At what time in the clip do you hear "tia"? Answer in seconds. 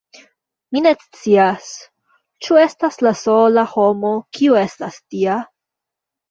5.05-5.39